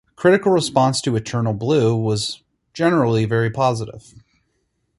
Critical 0.15 0.51
response 0.51 0.99
to 1.01 1.15
"Eternal 1.15 1.53
Blue" 1.53 1.95
was 1.95 2.41
generally 2.73 3.25
very 3.25 3.51
positive. 3.51 4.15